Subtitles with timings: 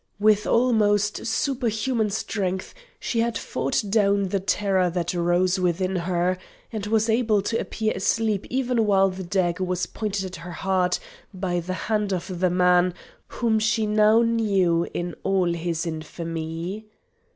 [0.19, 6.39] With almost superhuman strength she had fought down the terror that rose within her,
[6.71, 10.99] and was able to appear asleep even while the dagger was pointed at her heart
[11.35, 12.95] by the hand of the man
[13.27, 16.87] whom she now knew in all his infamy.